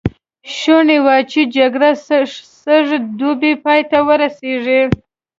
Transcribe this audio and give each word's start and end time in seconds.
شوني 0.57 0.97
وه 1.05 1.15
چې 1.31 1.41
جګړه 1.57 1.91
سږ 2.63 2.87
دوبی 3.19 3.53
پای 3.63 3.81
ته 3.91 3.97
ورسېږي. 4.07 4.81